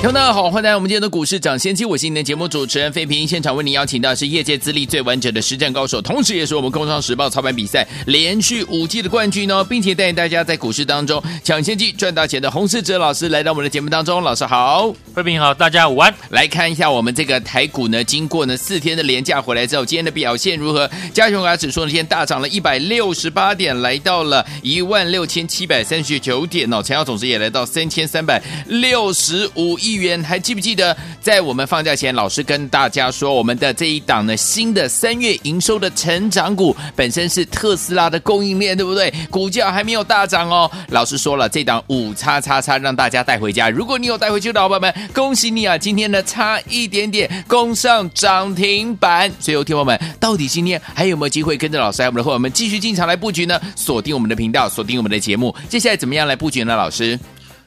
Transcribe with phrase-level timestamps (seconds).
[0.00, 3.28] 听众大家好，欢迎来到我们今天的股市抢先机，我是您的节目主持人费平。
[3.28, 14.22] 现场为您邀请到是业界资历最完整的实战高手，同时也是我们工商时报操盘比赛连续五季的冠军哦，并且带领大家在股市当中抢先机赚大钱的洪世哲老师来到我们的节目当中。
[14.22, 16.14] 老师好，费平好，大家午安。
[16.30, 20.90] 来看一下我们这个台股呢，经过呢四天的连假回来之后，今天的表现如何？
[21.12, 30.22] 加权指数呢，今天大涨了一百六十八点，来到了一万六千七百三十九点哦，成交总值也来到三千三百六十五亿元。
[30.22, 39.12] 还记不记得，在我们放假前，老师跟大家说，我们的这一档呢，新的三月营收的成长股，本身是特斯拉的供应链，对不对？
[39.30, 40.70] 股价还没有大涨哦。
[40.88, 43.68] 老师说了，这档五叉叉叉让大家带回家。
[43.70, 45.76] 如果你有带回去的伙伴们，恭喜你啊！
[45.76, 49.30] 今天呢，差一点点攻上涨停板。
[49.38, 53.60] 所以，有听友们，到底今天还有没有机会跟着老师还有我们的伙伴们继续进场来布局呢？
[53.76, 55.54] 锁定我们的频道，锁定我们的节目。
[55.68, 56.76] 接下来怎么样来布局呢？
[56.76, 57.18] 老师，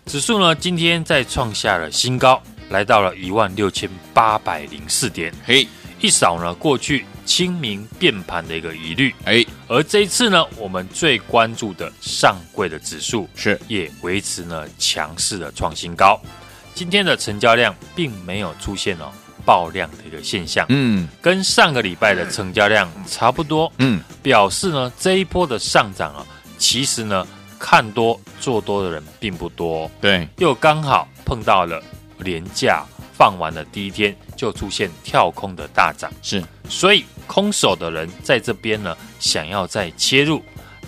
[0.06, 2.42] 指数呢，今天再创下了新高。
[2.70, 5.68] 来到了一万六千八百零四点，嘿，
[6.00, 13.60] 一扫呢过去清明变盘的一个疑虑，哎，而这一次呢，我们最关注的上柜的指数是。
[13.68, 16.20] 也维持呢强势的创新高，
[16.74, 19.12] 今天的成交量并没有出现哦
[19.46, 26.26] 爆量的一个现象，嗯，跟上个礼拜的成交量差不多，嗯，表示呢这一波的上涨啊，
[26.58, 27.28] 其实呢
[27.66, 31.82] 看多做多的人并不多，对，又刚好碰到了。
[32.20, 40.42] 廉价放完的第一天就出现跳空的大涨，是，所以空手的人在这边呢，想要再切入，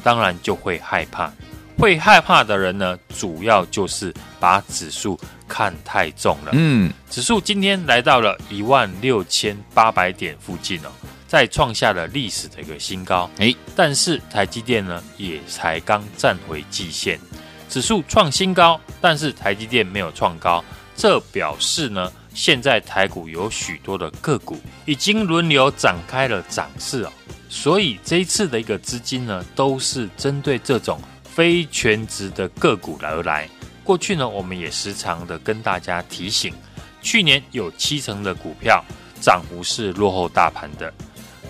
[0.04, 1.32] 当然就会害怕。
[1.78, 6.52] 会害怕的人呢，主要就是把指数看太重了。
[6.54, 10.92] 嗯，指数今天来到了一万六千八百点附近哦，
[11.36, 13.30] 再创下了历史的一个新高。
[13.40, 17.20] 哎，但是台积电呢，也才刚站回季线，
[17.68, 20.64] 指数创新高，但是台积电没有创高。
[20.96, 27.12] 这表示呢，现在台股有许多的个股已经轮流展开了涨势哦，
[27.50, 33.46] 所以这一次的一个资金呢，都是针对这种非全值的个股而来。
[33.84, 36.54] 过去呢，我们也时常的跟大家提醒，
[37.02, 38.82] 去年有七成的股票
[39.20, 40.94] 涨幅是落后大盘的，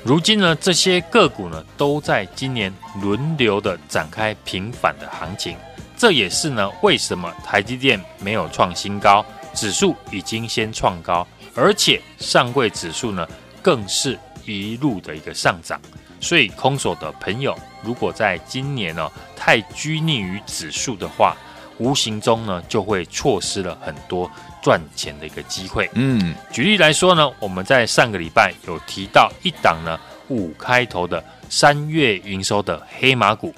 [0.06, 2.72] 如今呢，这些个股呢，都在今年
[3.02, 5.58] 轮流的展开平反的行情。
[5.98, 13.28] 这也是呢，为什么台积电没有创新高，指数已经先创高，而且上柜指数呢，
[13.64, 15.82] 更是一路的一个上涨。
[16.22, 21.36] 所以空手的朋友，如果在今年呢太拘泥于指数的话，
[21.80, 24.30] 无形中呢就会错失了很多
[24.66, 25.88] 赚钱的一个机会。
[25.94, 33.54] 嗯，举例来说呢，我们在上个礼拜有提到一档呢五开头的三月营收的黑马股。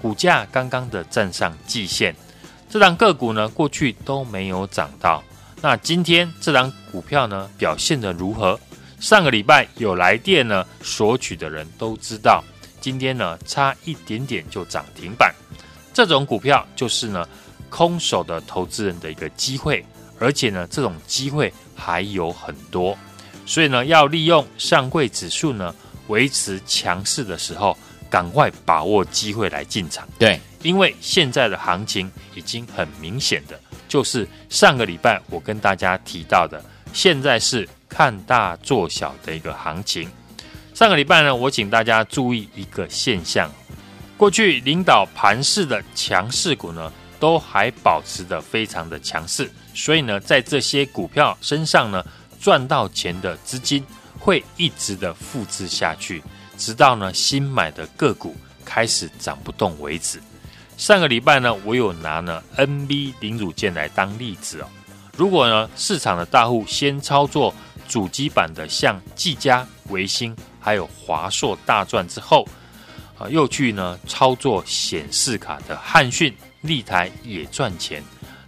[0.00, 2.14] 股价刚刚的站上季线，
[2.70, 5.20] 这档个股呢过去都没有涨到。
[5.60, 8.56] 那今天这档股票呢表现的如何？
[9.00, 12.44] 上个礼拜有来电呢索取的人都知道，
[12.80, 15.34] 今天呢差一点点就涨停板。
[15.92, 17.26] 这种股票就是呢
[17.68, 19.84] 空手的投资人的一个机会，
[20.18, 22.96] 而且呢这种机会还有很多，
[23.46, 25.74] 所以呢要利用上柜指数呢
[26.08, 27.76] 维持强势的时候。
[28.10, 33.58] 赶快把握机会来进场，对，因为现在的行情已经很明显的，
[33.88, 40.08] 就是上个礼拜我跟大家提到的，现在是看大做小的一个行情。
[40.74, 43.50] 上个礼拜呢，我请大家注意一个现象，
[44.16, 52.04] 过去领导盘势的强势股呢，都还保持的非常的强势，所以呢，在这些股票身上呢，
[52.40, 53.84] 赚到钱的资金
[54.18, 56.22] 会一直的复制下去。
[56.56, 60.22] 直到呢新买的个股开始涨不动为止。
[60.76, 64.68] 上个礼拜呢，我有拿呢 NB 零组件来当例子哦。
[65.16, 67.52] 如果呢市场的大户先操作
[67.88, 72.46] 主机板的像技嘉、微星，还有华硕、大赚之后，
[73.18, 78.00] 啊又去呢操作显示卡的汉讯、立台也赚钱，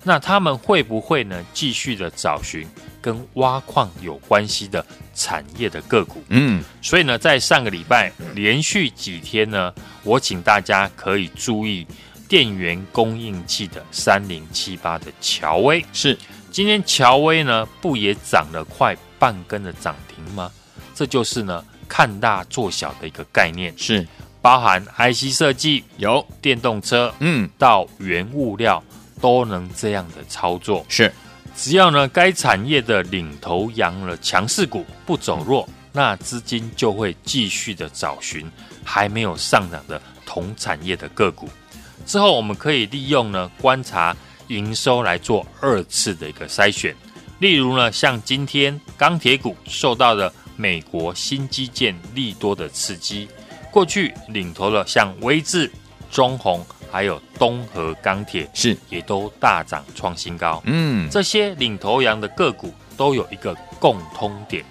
[0.06, 2.64] 那他们会不会呢继续的找寻？
[3.02, 9.72] 跟挖矿有关系的产业的个股，嗯，所以呢，在上个礼拜连续几天呢，
[10.02, 11.86] 我请大家可以注意
[12.28, 16.18] 电源供应器的三零七八的乔威，是。
[16.50, 20.50] 今天乔威呢不也涨了快半根的涨停吗？
[20.92, 24.04] 这就是呢看大做小的一个概念，是。
[24.42, 26.26] 包含 IC 设计、有。
[26.42, 28.82] 电动车，嗯，到原物料
[29.20, 30.84] 都能这样的操作。
[30.88, 31.12] 是，
[31.56, 38.50] 只要呢该产业的领头羊了强势股不走弱，那资金就会继续的找寻
[38.84, 41.48] 还没有上涨的同产业的个股。
[42.04, 44.16] 之后我们可以利用呢观察
[44.48, 46.94] 营收来做二次的一个筛选。
[47.38, 53.28] 例如呢，像今天钢铁股受到了美国新基建利多的刺激，
[53.70, 55.70] 过去领头了像威智、
[56.10, 60.62] 中鸿还有东和钢铁是也都大涨创新高。
[60.64, 64.64] 嗯，这些领头羊的个股都有一个共通点，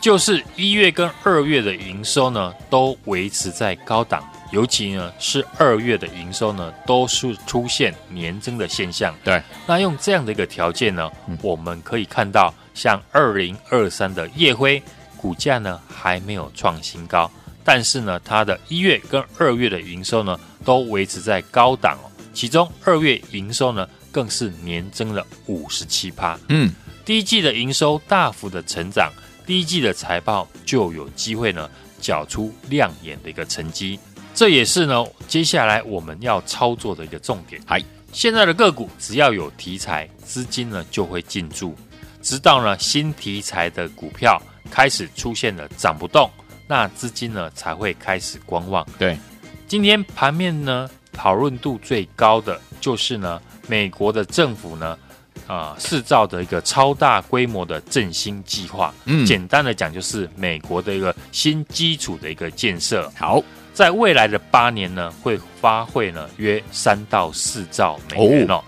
[0.00, 4.22] 就是一月跟二月的营收呢都维持在高档。
[4.52, 9.12] 尤其呢是二月的营收呢，都是出现年增的现象。
[9.24, 14.80] 对，那用这样的一个条件呢，嗯、我们可以看到，像二零二三的夜辉
[15.16, 17.28] 股价呢还没有创新高，
[17.66, 22.06] 但是呢它的一月跟二月的营收呢都维持在高档哦。
[22.32, 26.38] 其中二月营收呢更是年增了五十七趴。
[26.48, 26.72] 嗯，
[27.04, 29.12] 第一季的营收大幅的成长，
[29.44, 31.68] 第一季的财报就有机会呢
[32.00, 33.98] 缴出亮眼的一个成绩。
[34.34, 37.60] 这也是呢，接下来我们要操作的一个重点。
[37.66, 37.82] 嗨，
[38.12, 41.74] 现在的个股只要有题材，资金呢就会进驻，
[42.22, 44.40] 直到呢新题材的股票
[44.70, 46.30] 开始出现了涨不动，
[46.66, 48.86] 那资金呢才会开始观望。
[48.98, 49.18] 对，
[49.66, 54.98] 今天盘面呢讨论度最高的就是呢美国的政府呢
[55.46, 58.94] 啊制造的一个超大规模的振兴计划。
[59.04, 63.10] 嗯，简单的讲就是美国的一个新基础的一个建设。
[63.16, 63.42] 好。
[63.76, 68.64] 在未来的八年呢，会花费呢约三到四兆美元哦。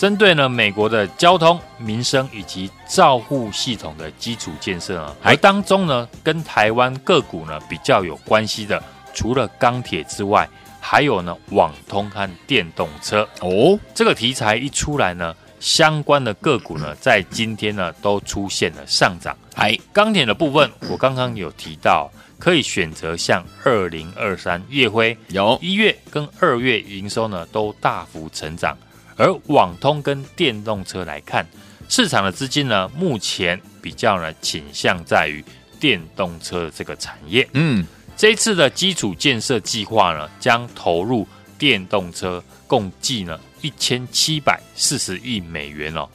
[0.00, 8.82] 针对呢美国的交通、民生以及照护系统的基础建设呢，而当中呢跟台湾个股呢比较有关系的，
[9.12, 10.48] 除了钢铁之外，
[10.80, 13.78] 还有呢网通和电动车哦。
[13.94, 19.36] 这个题材一出来呢，相关的个股呢在今天呢都出现了上涨。
[19.56, 22.10] 哎，钢铁的部分我刚刚有提到。
[22.38, 28.74] 可以选择像二零二三月辉，有一月跟二月营收呢都大幅成长，
[29.20, 31.46] 而网通跟电动车来看，
[31.90, 35.44] 市场的资金呢目前比较呢倾向在于
[35.78, 37.46] 电动车的这个产业。
[37.52, 37.84] 嗯，
[38.16, 41.28] 这一次的基础建设计划呢将投入
[41.58, 46.08] 电动车共计呢一千七百四十亿美元哦，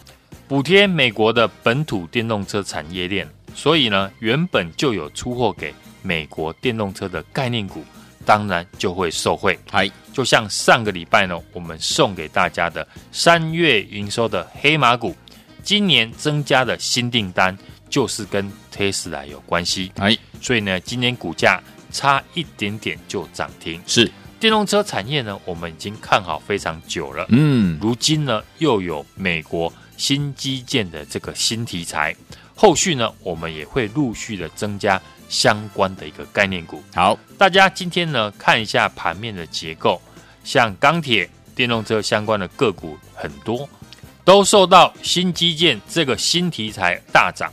[0.48, 5.72] 补贴美国的本土电动车产业链，所以呢原本就有出货给。
[6.02, 7.84] 美国电动车的概念股，
[8.25, 9.57] 当然就会受惠。
[9.72, 15.16] 嗨，就像上个礼拜呢，我们送给大家的三月营收的黑马股，
[15.63, 17.57] 今年增加的新订单
[17.89, 19.92] 就是跟特斯拉有关系。
[19.98, 21.62] 哎，所以呢，今年股价
[21.92, 23.81] 差一点点就涨停。
[23.86, 27.25] 是电动车产业呢，我们已经看好非常久了。
[27.30, 32.16] 嗯，如今呢，又有美国新基建的这个新题材，
[32.54, 35.01] 后续呢，我们也会陆续的增加。
[35.27, 40.01] 相关的一个概念股，好，大家今天呢看一下盘面的结构，
[40.44, 43.68] 像钢铁、电动车相关的个股很多，
[44.24, 47.51] 都受到新基建这个新题材大涨。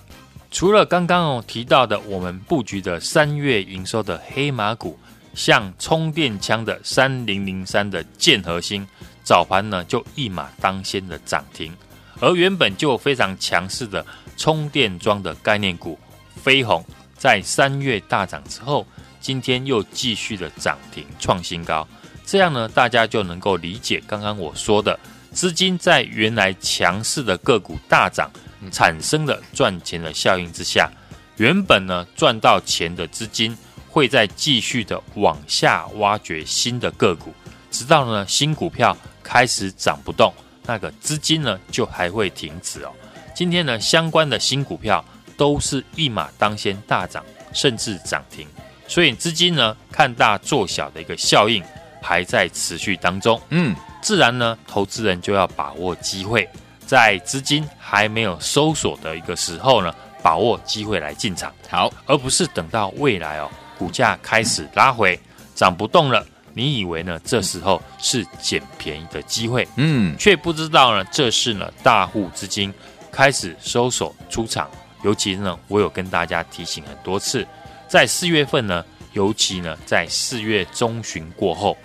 [0.51, 4.99] 除了刚刚哦提到的我们布局的三月营收的黑马股，
[5.35, 8.87] 像充电枪的三零零三的建核心，
[9.25, 11.75] 早盘呢就一马当先的涨停，
[12.21, 14.05] 而原本就非常强势的
[14.37, 15.99] 充电桩的概念股
[16.37, 16.85] 飞鸿。
[17.23, 18.85] 在三月大涨之后，
[19.21, 21.87] 今天又继续的涨停创新高，
[22.27, 24.99] 这样呢，大家就能够理解刚刚我说的，
[25.31, 28.29] 资金在原来强势的个股大涨
[28.73, 30.91] 产生的赚钱的效应之下，
[31.37, 33.57] 原本呢赚到钱的资金
[33.89, 37.33] 会再继续的往下挖掘新的个股，
[37.71, 40.35] 直到呢新股票开始涨不动，
[40.67, 42.91] 那个资金呢就还会停止哦。
[43.33, 45.05] 今天呢相关的新股票。
[45.37, 48.47] 都是一马当先大涨，甚至涨停，
[48.87, 51.63] 所以资金呢看大做小的一个效应
[52.01, 53.41] 还在持续当中。
[53.51, 56.49] 嗯，自然呢，投资人就要把握机会，
[56.87, 61.53] 在资金还没有搜索的一个时候呢，把握机会来进场。
[61.69, 65.19] 好，而不是等到未来哦，股价开始拉回，
[65.55, 69.67] 涨不动了，你以为呢这时候是捡便宜的机会？
[69.77, 72.73] 嗯，却不知道呢，这是呢大户资金
[73.11, 74.71] 开始搜索出场。
[75.03, 77.47] 尤其呢，我有跟大家提醒很多次，
[77.89, 81.77] 在四月份呢，尤其呢，在四月中旬过后，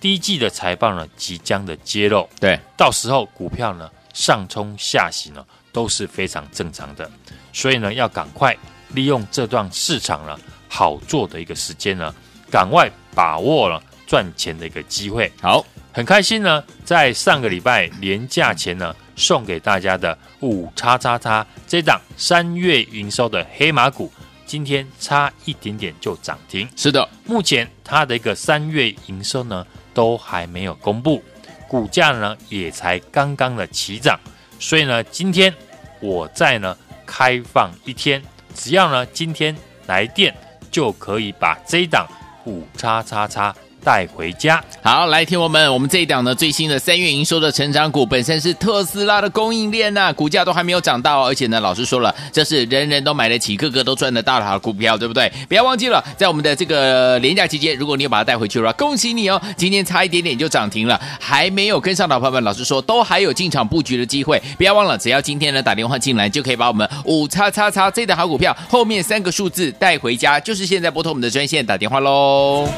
[0.00, 7.10] 第一季的财报呢即将的揭露，对，到时候股票呢上冲下洗呢都是非常正常的，
[7.52, 8.56] 所以呢要赶快
[8.88, 10.38] 利用这段市场呢
[10.68, 12.14] 好做的一个时间呢，
[12.50, 15.32] 赶快把握了赚钱的一个机会。
[15.40, 24.12] 好，很开心呢，在上个礼拜年假前呢，送给大家的五叉叉叉这档三月营收的黑马股，
[24.46, 26.68] 今天差一点点就涨停。
[26.76, 31.22] 是的，目前它的一个三月营收呢都还没有公布，
[31.68, 34.18] 股价呢也才刚刚的起涨，
[34.58, 35.52] 所以呢，今天
[36.00, 38.22] 我在呢开放一天，
[38.54, 39.56] 只要呢今天
[39.86, 40.34] 来电
[40.70, 42.06] 就可以把这一档
[42.44, 43.54] 五叉叉叉。
[43.84, 44.62] 带回家。
[44.82, 55.30] 好，来听我们，我们这一档呢最新的三月营收的成长股，本身是特斯拉的供应链呐、股价都还没有涨到，而且呢，老师说了，这是人人都买得起，个个都赚得到的好股票，对不对？
[55.48, 72.68] 不要忘记了，在我们的这个连假期间，如果你有把它带回去的话，恭喜你哦，今天差一点点就涨停了，还没有跟上的朋友们，老师说都还有进场布局的机会，不要忘了，只要今天呢打电话进来，就可以把我们五叉叉叉这档好股票后面三个数字带回家，就是现在拨通我们的专线打电话喽。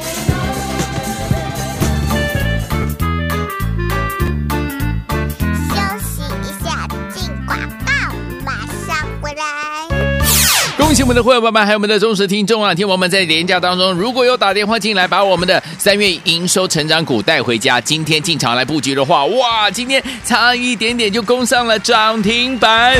[10.97, 12.73] 恭喜我们的会员朋友们，还有我们的忠实听众啊！
[12.73, 22.95] 听我们在廉价当中，如果有打电话进来，把我们的三月营收成长股带回家，今天进场来布局的话，哇，今天差一点点就攻上了涨停板。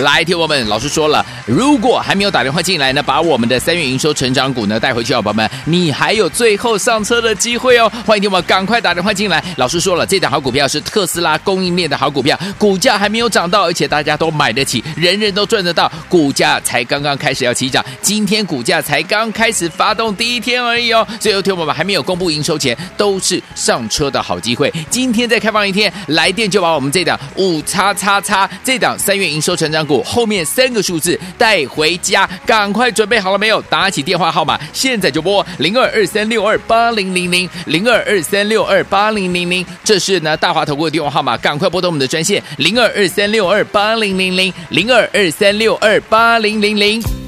[0.00, 7.90] 来，听我们老师说了，如果还没有打电话进来呢，把我们的三月营收成长股呢带回去，好朋友们，你还有最后上车的机会哦！
[8.04, 9.42] 欢迎听我们赶快打电话进来。
[9.56, 17.28] 老师说了，这档好股票是特斯拉供应链的好股票，股价还没有涨到，而且大家都买得起，人人都赚得到，股价才刚刚开。
[17.28, 24.72] 开始要起涨，今天股价才刚开始发动第一天而已哦，所以有听我们还没有公布营收前，都是上车的好机会。
[24.90, 33.62] 今天再开放一天，来电就把我们这档五叉叉叉这档三月营收成长股后面三个数字带回家，赶快准备好了没有？
[33.70, 47.27] 打起电话号码，现在就拨零二二三六二八零零零零二二三六二八零零零，这是呢大华投顾的电话号码，赶快拨通我们的专线零二二三六二八零零零零二二三六二八零零零。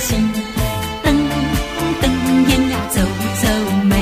[0.00, 0.32] 心，
[1.02, 1.14] 等
[2.00, 2.10] 等，
[2.48, 3.02] 眼呀，皱
[3.42, 3.44] 皱
[3.84, 3.92] 眉。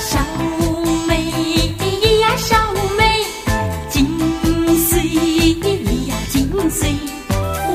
[0.00, 0.18] 小
[1.06, 1.10] 妹
[2.20, 2.56] 呀，小
[2.96, 3.00] 妹，
[3.90, 3.94] 紧
[4.88, 5.02] 随
[6.06, 6.96] 呀，紧随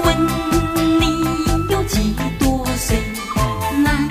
[0.03, 0.05] 问
[0.99, 1.01] 你
[1.71, 2.97] 有几多岁？
[3.83, 4.07] 男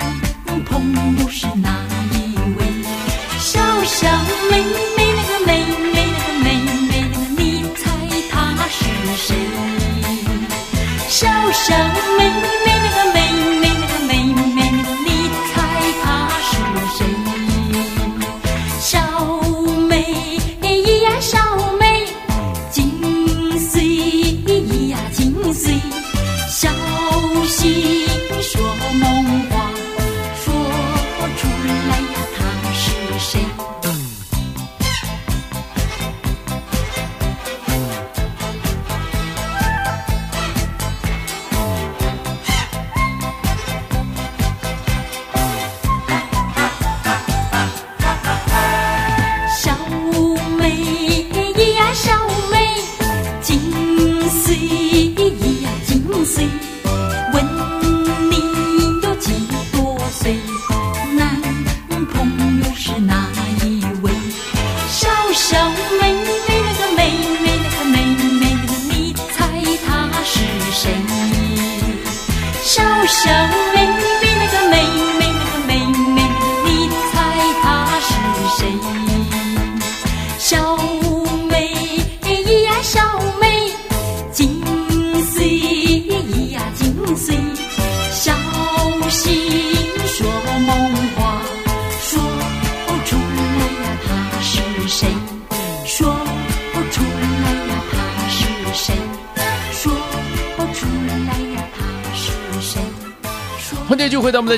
[0.65, 1.66] 朋。
[54.29, 55.06] 是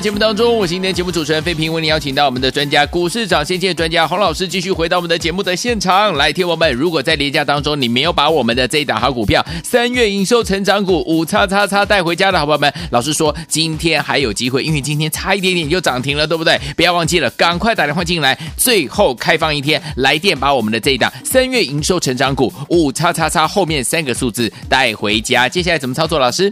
[0.00, 6.72] 节目当中，我是今天节目主持人费平，为您邀请到我们的专家股市长先见专家洪老师，继续回到我们的节目的现场来听我们。
[6.72, 16.58] 如果在连假当中你没有把我们的这一档好股票三月营收成长股五叉叉叉带回家的好朋友们，老师说今天还有机会，因为今天差一点点就涨停了，对不对？
[16.74, 25.46] 不要忘记了，赶快打电话进来，最后开放一天来电把我们的这一档三月营收成长股五叉叉叉后面三个数字带回家。
[25.46, 26.18] 接下来怎么操作？
[26.18, 26.50] 老师？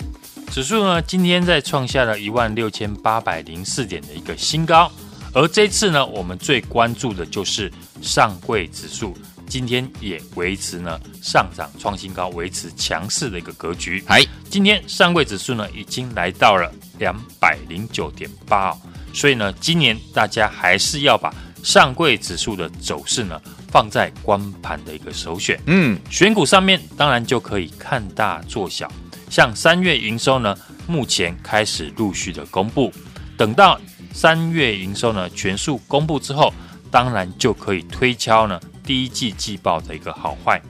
[0.50, 4.90] 指数呢，今天在创下了一万六千八百零四点的一个新高，
[5.32, 7.70] 而这次呢，我们最关注的就是
[8.02, 14.02] 上柜指数，今天也维持呢上涨创新高，维持强势的一个格局。
[14.08, 18.78] 哎，今天上柜指数呢已经来到了两百零九点八哦，
[19.12, 23.40] 所以呢，今年大家还是要把上柜指数的走势呢
[23.70, 25.60] 放在光盘的一个首选。
[25.66, 28.90] 嗯，选股上面当然就可以看大做小。
[29.30, 30.56] 像三月营收呢，
[30.86, 32.92] 目前开始陆续的公布，
[33.36, 33.80] 等到
[34.12, 36.52] 三月营收呢全数公布之后，
[36.90, 40.60] 当然就可以推敲呢第一季季报的一个好坏。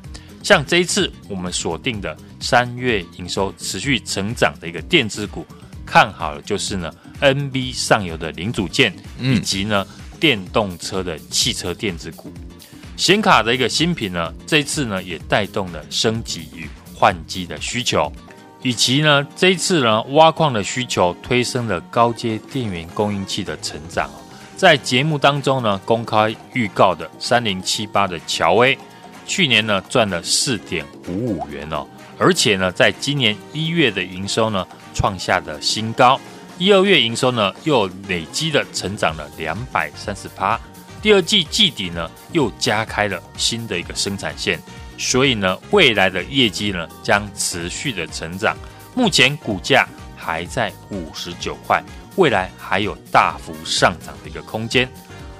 [0.43, 5.47] 像这一次我们锁定的三月营收持续成长的一个电子股，
[5.85, 9.87] 看好了就是呢 NB 上游的零组件，以及呢
[10.19, 12.33] 电动车的汽车电子股。
[12.97, 18.11] 显卡的一个新品呢，这一次呢也带动了升级与换机的需求。
[18.63, 24.11] 以及呢，这一次呢，挖矿的需求推升了高阶电源供应器的成长。
[24.57, 28.77] 在节目当中呢，公开预告的三零七八的乔威，
[29.25, 31.87] 去年呢赚了四点五五元哦，
[32.19, 36.21] 而且呢，在今年一月的营收呢创下了新高，
[36.59, 40.61] 一二月营收呢又累积的成长了两百三十八，
[41.01, 44.61] 第二季季底呢又加开了新的一个生产线。
[44.97, 48.57] 所以呢，未来的业绩呢将持续的成长。
[48.95, 51.81] 目前股价还在五十九块，
[52.17, 54.89] 未来还有大幅上涨的一个空间。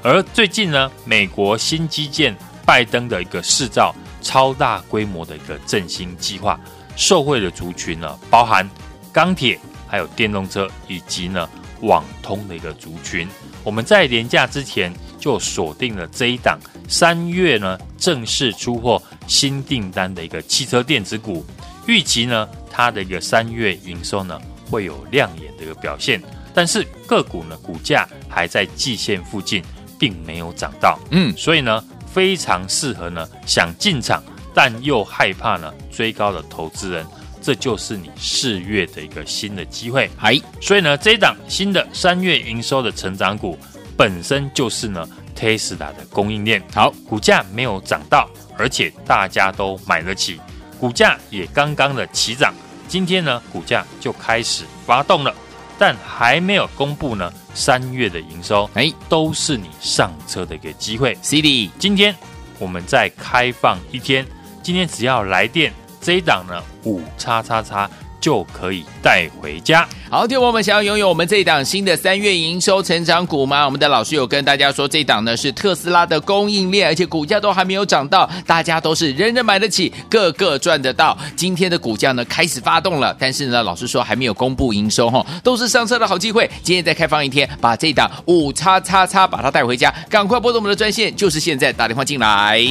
[0.01, 2.33] 而最近呢，美国新基建
[2.65, 3.93] 拜登的一个制造
[4.23, 6.59] 超大规模的一个振兴计划，
[6.95, 8.69] 受惠的族群呢，包含
[9.13, 11.49] 钢铁、还有电动车以及呢
[11.81, 13.27] 网通的一个族群。
[13.65, 19.03] 我们在连假之前就锁定了这一档，三月呢正式出货。
[19.27, 21.45] 新订单的一个汽车电子股，
[21.87, 26.19] 预期呢，它的一个三月营收呢会有亮眼的一个表现，
[26.55, 29.63] 但是个股呢股价还在季线附近，
[29.99, 34.23] 并没有涨到，嗯，所以呢非常适合呢想进场
[34.55, 37.07] 但又害怕呢追高的投资人，
[37.43, 43.59] 这就是你四月的一个新的机会，嗨，所以呢这一档新的三月营收的成长股
[43.99, 45.07] 本身就是呢
[45.37, 48.31] Tesla 的供应链，好，股价没有涨到。
[48.57, 50.41] 而且大家都买得起，
[50.81, 52.53] 股价也刚刚的起涨，
[52.89, 55.33] 今天呢股价就开始发动了，
[55.79, 61.17] 但还没有公布呢三月的营收，哎，都是你上车的一个机会。
[61.23, 62.15] CD，今天
[62.59, 64.27] 我们再开放一天，
[64.61, 67.89] 今天只要来电这一档呢五叉叉叉。
[68.29, 69.89] 就可以带回家。
[70.11, 73.65] 好，听我们想要拥有我们这一档新的三月营收成长股吗？
[73.65, 81.17] 我们的老师有跟大家说，这档呢是特斯拉的供应链，而且股价都还没有涨到，大家都是人人买得起，个个赚得到。
[81.37, 86.51] 今天的股价呢开始发动了，但是呢，老师说还没有公布营收哈，都是上车的好机会。
[86.63, 92.63] 今天再开放一天，把这档五叉叉叉把它带回家，赶快拨动我们的专线，就是现在打电话进来。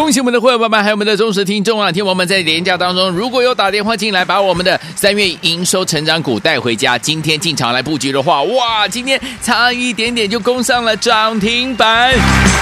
[0.00, 1.92] 恭喜我们的会员朋友们，还有我们的忠实听众啊！
[1.92, 12.14] 听我们在廉价当中，如果有打电话进来，把我们的三月营收成长股带回家，今天进场来布局的话，哇，今天差一点点就攻上了涨停板。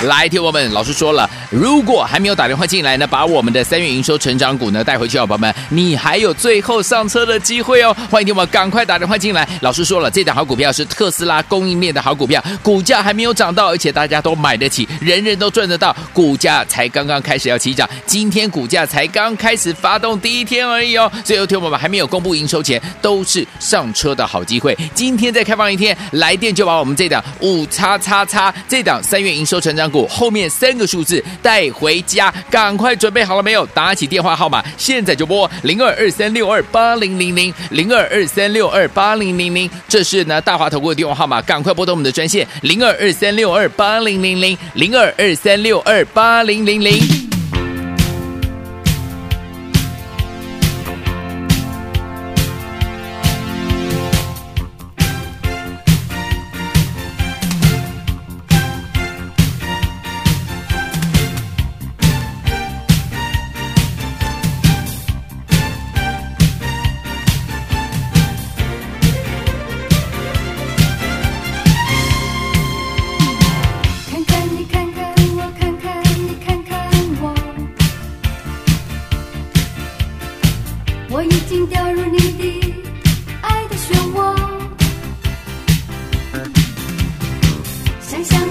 [0.06, 7.96] 来，听我们老师说了，如果还没有打电话进来呢，把我们的三月营收成长股呢带回去，好朋友们，你还有最后上车的机会哦！
[8.10, 9.48] 欢迎听我们赶快打电话进来。
[9.60, 17.22] 老师说了，这档好股票是特斯拉供应链的好股票，股价还没有涨到，而且大家都买得起，人人都赚得到，股价才刚刚。
[17.28, 21.12] 开始要起涨，今天股价才刚开始发动第一天而已哦。
[21.22, 24.74] 所以，有听我们还没有公布营收前，都是上车的好机会。
[24.94, 33.66] 今天再开放一天，来电就把我们这档五叉叉叉这档三月营收成长股后面三个数字带回家，赶快准备好了没有？
[33.74, 47.17] 打起电话号码，现在就拨零二二三六二八零零零零二二三六二八零零零，这是呢大华投顾的电话号码，赶快拨通我们的专线零二二三六二八零零零零二二三六二八零零零。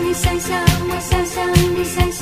[0.08, 0.58] 你，想想
[0.90, 2.17] 我，想想你，想。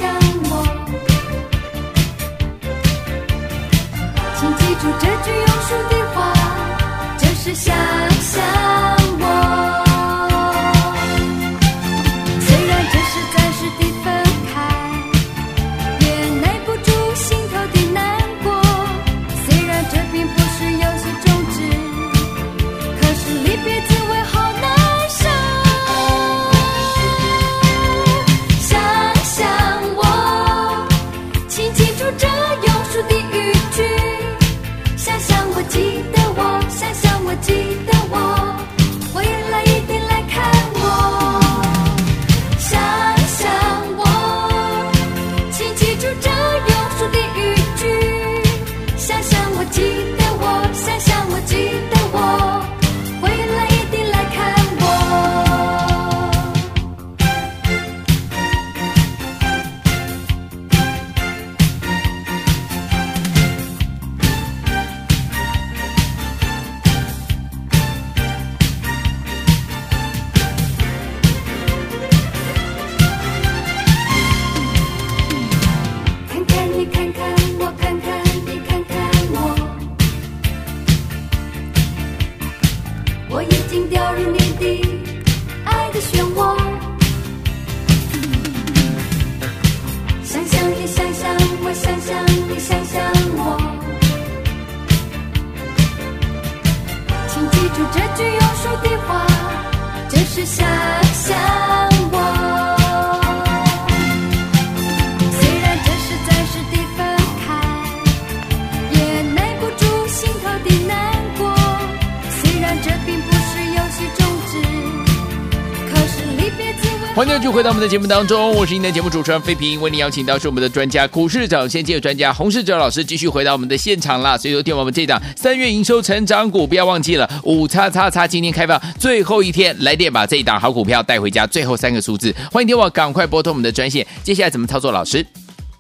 [117.16, 124.38] 欢迎继续回到我们的节目当中，我是您的节目主持人费平，为您邀请到是我们的专家股市长先机的专家洪世哲老师，继续回到我们的现场啦。
[124.38, 134.06] 所以，昨天我们这档三月营收成长股，不要忘记了五叉叉叉，今天开放最后一天，来电把这一档好股票带回家，最后三个数字，欢迎电话赶快拨通我们的专线。
[134.22, 134.92] 接下来怎么操作？
[134.92, 135.26] 老师，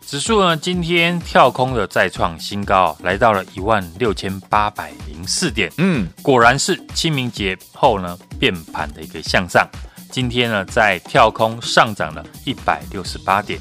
[0.07, 5.69] 指数呢今天跳空的再创新高，来到了一万六千八百零四点。
[5.79, 9.67] 嗯，果然是清明节后呢变盘的一个向上。
[10.15, 13.59] 今天呢在跳空上涨了一百六十八点，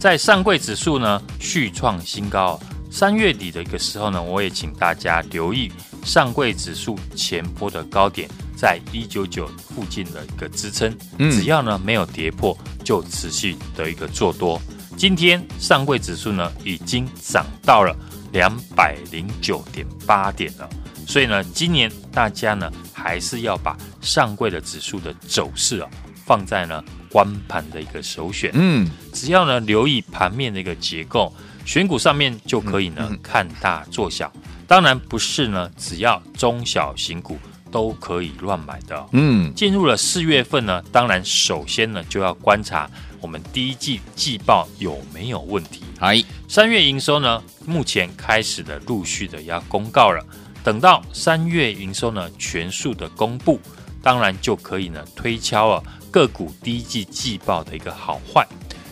[0.00, 2.58] 在上柜指数呢续创新高。
[2.90, 5.70] 三月底的一个时候呢，我也请大家留意
[6.04, 10.92] 上柜指数前波的高点在一九九附近的一个支撑。
[11.18, 14.60] 嗯只要呢没有跌破，就持续的一个做多。
[14.96, 17.96] 今天上柜指数呢已经涨到了
[18.32, 20.68] 两百零九点八点了。
[21.06, 25.88] 所以呢，今年大家呢还是要把上柜的指数的走势啊
[26.24, 28.50] 放在呢观盘的一个首选。
[28.54, 31.34] 嗯，只要呢留意盘面的一个结构，
[31.64, 34.32] 选股上面就可以呢、嗯嗯看大做小。
[34.66, 37.38] 当然不是呢，只要中小型股
[37.70, 42.88] 都可以乱买的哦、嗯，进入了四月份呢，当然首先呢就要观察
[43.20, 45.82] 我们第一季季报有没有问题。
[45.98, 50.24] 嗨，三月营收呢，目前开始的陆续的要公告了。
[50.64, 53.60] 等到三月营收呢全数的公布，
[54.02, 58.46] 当然就可以呢推敲啊个股第一季季报的一个好坏。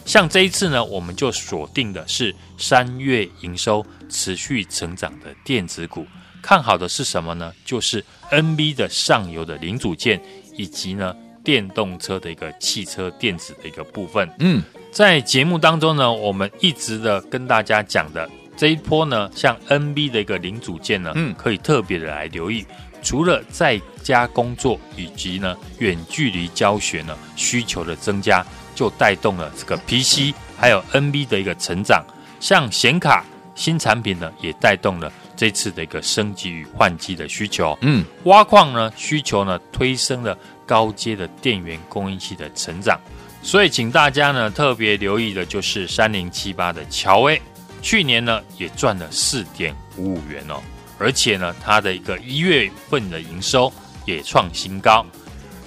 [0.05, 6.05] 像这一次呢，我们就锁定的是三月营收持续成长的电子股。
[6.43, 7.53] 看好的是什么呢？
[7.65, 10.21] 就是 NB 的上游的零组件，
[10.57, 14.29] 以及呢电动车的一个汽车电子的一个部分。
[14.39, 18.29] 嗯，在节目当中呢，我们一直的跟大家讲的
[18.61, 22.67] 这一波呢，像 NB 的一个零组件呢，嗯，可以特别的来留意。
[23.03, 28.45] 除了在家工作以及呢远距离教学呢需求的增加，
[28.75, 32.05] 就带动了这个 PC 还有 NB 的一个成长。
[32.39, 37.79] 像显卡新产品呢，也带动了这次的一个升级与换机的需求。
[37.81, 43.01] 嗯，挖矿呢需求呢推升了高阶的电源供应器的成长。
[43.43, 47.41] 所以，请大家呢特别留意的就是三零七八的乔威，
[47.83, 50.61] 去年呢也赚了四点五五元哦。
[50.99, 53.73] 而且呢，它的一个一月份的营收
[54.05, 55.05] 也创新高，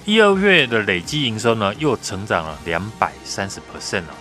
[0.04, 4.14] 一二月的累计营收呢又成长了两百三十 percent 了。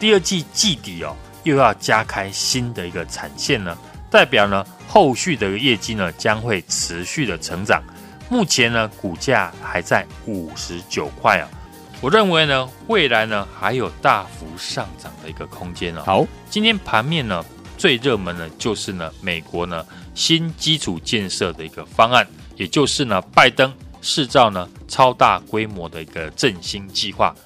[0.00, 3.78] 第二季季底哦，又要加开新的一个产线呢，
[4.10, 7.80] 代表呢后续的业绩呢将会持续的成长。
[8.28, 11.48] 目前呢股价还在五十九块啊，
[12.00, 16.02] 我认为呢未来呢还有大幅上涨的一个空间哦。
[16.04, 17.44] 好，今天盘面呢。
[17.78, 27.36] 最热门的就是呢，美国呢新基础建设的一个方案，也就是呢拜登制造呢超大规模的一个振兴计划。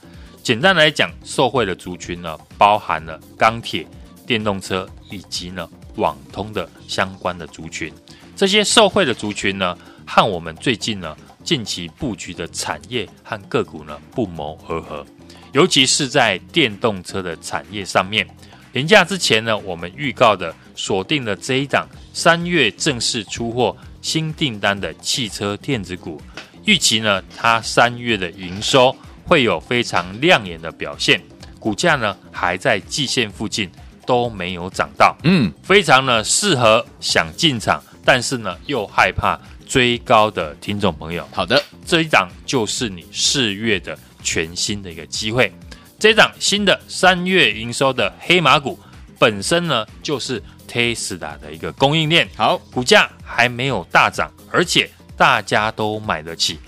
[0.41, 3.85] 简单来讲，受惠的族群呢包含了钢铁、
[4.25, 7.93] 电动车以及呢网通的相关的族群。
[8.37, 15.05] 这些受惠的族群呢，和我们最近呢近期布局的产业和个股呢不谋而合，
[15.53, 18.27] 尤其是在电动车的产业上面。
[18.73, 26.23] 年假之前呢，我们预告的锁定了这一档三月正式出货新订单的汽车电子股，
[26.65, 31.21] 预期呢，它三月的营收会有非常亮眼的表现，
[31.59, 33.69] 股价呢还在季线附近
[34.07, 39.37] 都没有涨到，嗯，非常呢适合想进场，但是呢又害怕
[39.71, 41.25] 追高的听众朋友。
[41.33, 45.53] 好的，这一档就是你四月的全新的一个机会。
[45.97, 48.77] 这一档新的三月营收的黑马股，
[49.17, 56.59] 本身呢就是 Tesla 的一个供应链，好，股价还没有大涨，而且大家都买得起。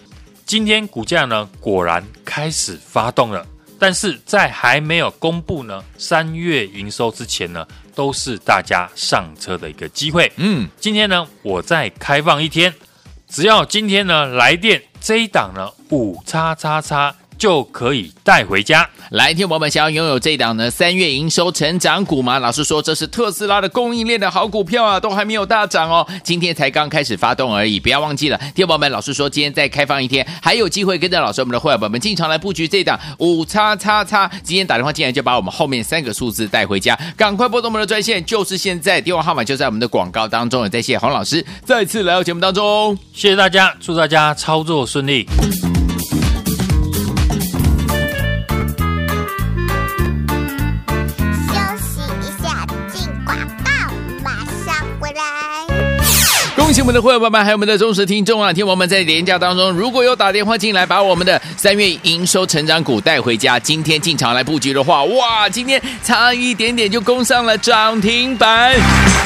[0.46, 3.44] 今天股价呢果然开始发动了，
[3.80, 10.30] 但是在还没有公布呢三月营收之前呢，都是大家上车的一个机会。
[10.36, 12.72] 嗯，今天呢我再开放一天，
[13.32, 17.21] 只要今天呢来电这一档呢五叉叉叉。
[17.42, 18.88] 就可以带回家。
[19.11, 22.38] 来，听友们想要拥有这档呢三月营收成长股吗？
[22.38, 27.81] 老师说这是特斯拉的供应链的好股票啊，都还没有大涨哦，今天才刚开始发动而已。
[27.81, 34.31] 不要忘记了，听友们，老师说今天再开放一天，还有机会跟着老师我们的会员朋友们进场来布局这档五叉叉叉。
[34.44, 40.62] 今天打电话进来就把我们后面三个数字带回家，赶快拨通我们的专线，就是现在，电话号码就在我们的广告当中。
[40.62, 45.26] 也再谢谢洪老师再次来到节目当中，谢谢大家，祝大家操作顺利。
[56.82, 58.52] 我们的会员朋友们，还有我们的忠实听众啊！
[58.52, 68.74] 听我们在廉价当中，如果有打电话进来，把我们的三月营收成长股带回家，今天进场来布局的话，哇，今天差一点点就攻上了涨停板。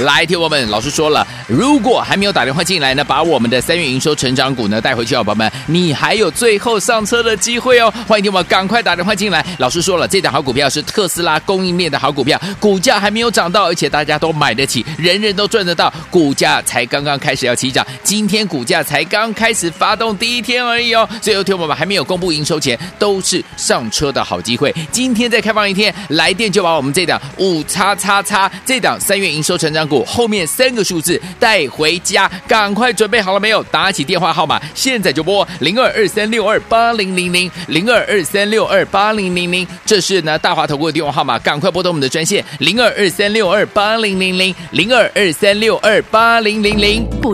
[0.02, 7.90] 来，听我们，老师说了，如果还没有打电话进来呢，把我们的三月营收成长股呢带回去，好朋友们，你还有最后上车的机会哦！
[8.06, 9.42] 欢迎听我们赶快打电话进来。
[9.56, 17.45] 老师说了，这档好股票是特斯拉供应链的好股票，股价还没有涨到，而且大家都买得起，人人都赚得到，股价才刚刚开始。
[17.46, 24.74] 要起涨，今天股价才刚开始发动第一天而已哦，所以有听我们还没有公布营收前，都是上车的好机会。
[24.90, 33.62] 今天再开放一天，来电就把我们这档五叉叉叉这档三月营收成长股后面三个数字带回家，赶快准备好了没有？
[33.70, 47.06] 打起电话号码，现在就拨零二二三六二八零零零零二二三六二八零零零，这是呢大华投顾的电话号码，赶快拨通我们的专线零二二三六二八零零零零二二三六二八零零零。